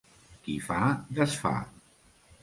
[0.45, 0.79] Qui fa,
[1.19, 1.51] desfà.